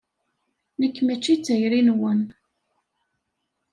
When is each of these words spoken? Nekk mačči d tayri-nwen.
Nekk 0.79 0.97
mačči 1.03 1.33
d 1.35 1.41
tayri-nwen. 1.45 2.21